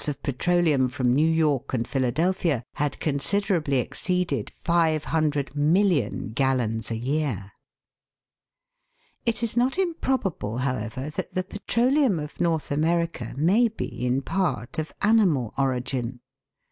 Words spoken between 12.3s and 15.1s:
North America may be in part of